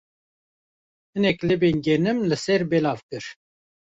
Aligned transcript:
Hinek 1.13 1.37
libên 1.47 1.77
genim 1.87 2.19
li 2.29 2.37
ser 2.45 2.61
belav 2.71 2.99
kir. 3.09 3.25